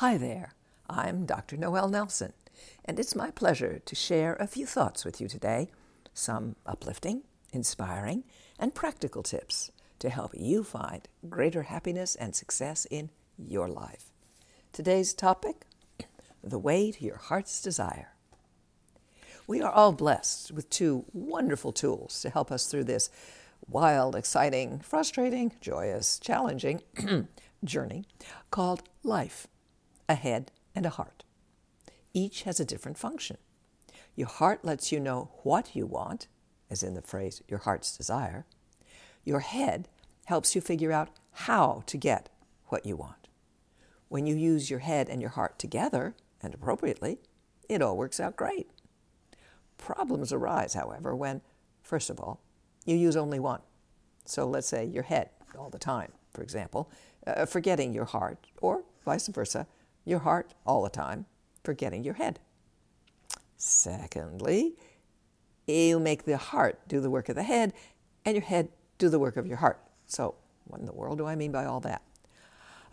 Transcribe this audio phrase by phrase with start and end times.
[0.00, 0.52] Hi there,
[0.90, 1.56] I'm Dr.
[1.56, 2.34] Noelle Nelson,
[2.84, 5.70] and it's my pleasure to share a few thoughts with you today,
[6.12, 8.24] some uplifting, inspiring,
[8.58, 9.70] and practical tips
[10.00, 14.10] to help you find greater happiness and success in your life.
[14.70, 15.64] Today's topic
[16.44, 18.12] the way to your heart's desire.
[19.46, 23.08] We are all blessed with two wonderful tools to help us through this
[23.66, 26.82] wild, exciting, frustrating, joyous, challenging
[27.64, 28.04] journey
[28.50, 29.48] called life
[30.08, 31.24] a head, and a heart.
[32.12, 33.38] Each has a different function.
[34.14, 36.28] Your heart lets you know what you want,
[36.70, 38.46] as in the phrase, your heart's desire.
[39.24, 39.88] Your head
[40.26, 42.28] helps you figure out how to get
[42.66, 43.28] what you want.
[44.08, 47.18] When you use your head and your heart together, and appropriately,
[47.68, 48.70] it all works out great.
[49.78, 51.42] Problems arise, however, when,
[51.82, 52.40] first of all,
[52.84, 53.60] you use only one.
[54.24, 56.90] So let's say your head all the time, for example,
[57.26, 59.66] uh, forgetting your heart, or vice versa,
[60.06, 61.26] your heart all the time,
[61.62, 62.38] forgetting your head.
[63.58, 64.76] Secondly,
[65.66, 67.74] you make the heart do the work of the head
[68.24, 69.80] and your head do the work of your heart.
[70.06, 72.02] So, what in the world do I mean by all that?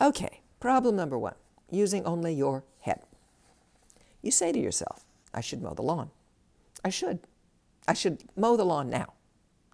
[0.00, 1.34] Okay, problem number one
[1.70, 3.02] using only your head.
[4.20, 5.04] You say to yourself,
[5.34, 6.10] I should mow the lawn.
[6.84, 7.20] I should.
[7.88, 9.14] I should mow the lawn now.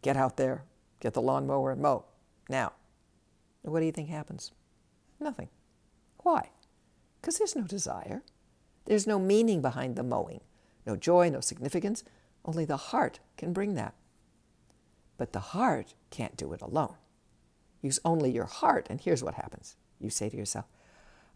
[0.03, 0.65] Get out there,
[1.01, 2.05] get the lawnmower and mow
[2.49, 2.73] now.
[3.63, 4.53] What do you think happens?
[5.21, 5.49] Nothing.
[6.19, 6.51] Why?
[7.21, 8.23] Because there's no desire.
[8.85, 10.41] There's no meaning behind the mowing,
[10.87, 12.05] no joy, no significance.
[12.45, 13.95] Only the heart can bring that.
[15.19, 16.95] But the heart can't do it alone.
[17.83, 19.77] Use only your heart, and here's what happens.
[20.01, 20.67] You say to yourself,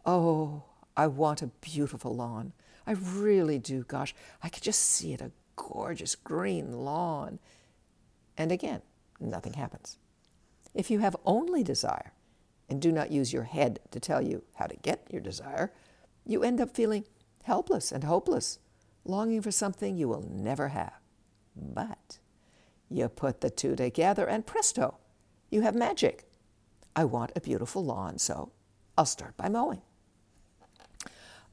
[0.06, 0.64] Oh,
[0.96, 2.52] I want a beautiful lawn.
[2.86, 3.84] I really do.
[3.84, 7.38] Gosh, I could just see it a gorgeous green lawn.
[8.36, 8.82] And again,
[9.20, 9.98] nothing happens.
[10.74, 12.12] If you have only desire,
[12.68, 15.72] and do not use your head to tell you how to get your desire,
[16.24, 17.04] you end up feeling
[17.44, 18.58] helpless and hopeless,
[19.04, 20.94] longing for something you will never have.
[21.56, 22.18] But
[22.88, 24.98] you put the two together, and presto,
[25.50, 26.28] you have magic.
[26.94, 28.52] I want a beautiful lawn, so
[28.96, 29.82] I'll start by mowing.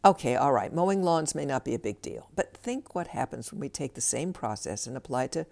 [0.05, 3.51] Okay, all right, mowing lawns may not be a big deal, but think what happens
[3.51, 5.45] when we take the same process and apply it to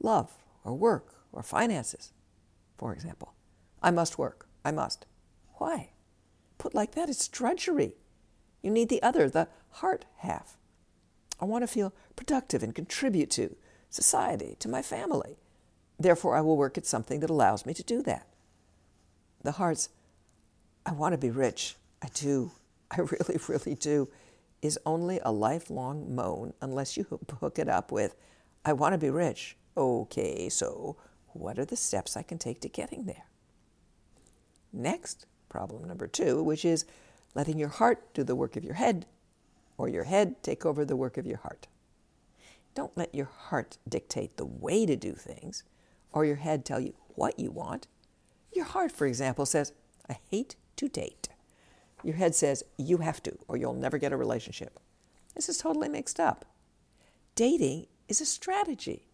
[0.00, 0.32] love
[0.64, 2.12] or work or finances.
[2.76, 3.34] For example,
[3.80, 4.48] I must work.
[4.64, 5.06] I must.
[5.54, 5.90] Why?
[6.58, 7.96] Put like that, it's drudgery.
[8.62, 10.56] You need the other, the heart half.
[11.40, 13.56] I want to feel productive and contribute to
[13.90, 15.36] society, to my family.
[15.98, 18.28] Therefore, I will work at something that allows me to do that.
[19.42, 19.88] The heart's,
[20.86, 21.76] I want to be rich.
[22.00, 22.52] I do.
[22.90, 24.08] I really, really do.
[24.60, 27.04] Is only a lifelong moan unless you
[27.40, 28.14] hook it up with,
[28.64, 29.56] I want to be rich.
[29.76, 30.96] Okay, so
[31.32, 33.24] what are the steps I can take to getting there?
[34.72, 36.84] Next, problem number two, which is
[37.34, 39.06] letting your heart do the work of your head
[39.76, 41.66] or your head take over the work of your heart.
[42.74, 45.62] Don't let your heart dictate the way to do things
[46.12, 47.86] or your head tell you what you want.
[48.52, 49.72] Your heart, for example, says,
[50.08, 51.28] I hate to date.
[52.02, 54.80] Your head says, you have to, or you'll never get a relationship.
[55.34, 56.44] This is totally mixed up.
[57.34, 59.08] Dating is a strategy.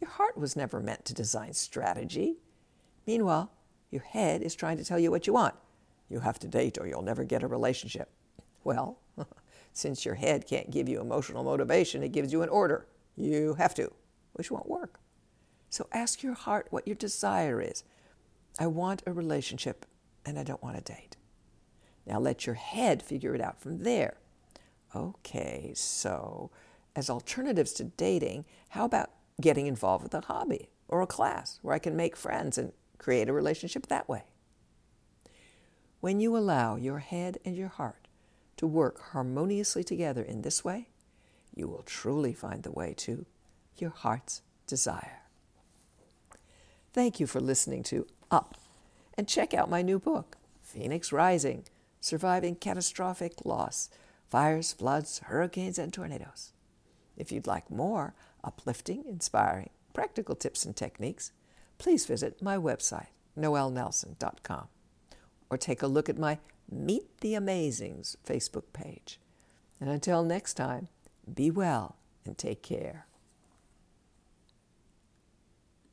[0.00, 2.38] Your heart was never meant to design strategy.
[3.06, 3.52] Meanwhile,
[3.90, 5.54] your head is trying to tell you what you want.
[6.08, 8.10] You have to date or you'll never get a relationship.
[8.64, 8.98] Well,
[9.72, 12.86] since your head can't give you emotional motivation, it gives you an order.
[13.16, 13.92] You have to,
[14.32, 15.00] which won't work.
[15.68, 17.84] So ask your heart what your desire is.
[18.58, 19.86] I want a relationship
[20.26, 21.16] and I don't want to date.
[22.06, 24.16] Now let your head figure it out from there.
[24.94, 26.50] Okay, so
[26.96, 31.74] as alternatives to dating, how about getting involved with a hobby or a class where
[31.74, 34.22] I can make friends and create a relationship that way?
[36.00, 38.06] When you allow your head and your heart
[38.58, 40.88] to work harmoniously together in this way,
[41.54, 43.26] you will truly find the way to
[43.76, 45.22] your heart's desire.
[46.92, 48.56] Thank you for listening to Up,
[49.14, 51.64] and check out my new book, Phoenix Rising
[52.00, 53.90] Surviving Catastrophic Loss
[54.28, 56.52] Fires, Floods, Hurricanes, and Tornadoes.
[57.16, 58.14] If you'd like more
[58.44, 61.32] uplifting, inspiring, practical tips and techniques,
[61.80, 64.68] please visit my website, noellenelson.com
[65.50, 66.38] or take a look at my
[66.70, 69.18] Meet the Amazings Facebook page.
[69.80, 70.88] And until next time,
[71.32, 73.06] be well and take care.